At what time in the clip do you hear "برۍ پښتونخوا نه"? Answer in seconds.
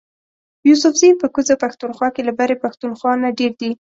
2.37-3.29